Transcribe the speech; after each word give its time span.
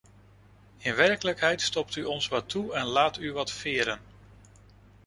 In 0.77 0.95
werkelijkheid 0.95 1.61
stopt 1.61 1.95
u 1.95 2.03
ons 2.03 2.27
wat 2.27 2.49
toe 2.49 2.73
en 2.73 2.85
laat 2.85 3.17
u 3.19 3.31
wat 3.33 3.51
veren. 3.51 3.99